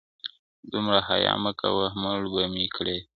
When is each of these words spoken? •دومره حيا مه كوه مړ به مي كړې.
•دومره 0.71 0.99
حيا 1.09 1.33
مه 1.43 1.51
كوه 1.59 1.85
مړ 2.01 2.19
به 2.33 2.43
مي 2.53 2.65
كړې. 2.75 2.97